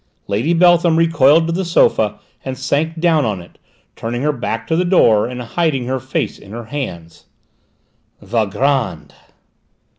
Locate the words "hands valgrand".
6.65-9.13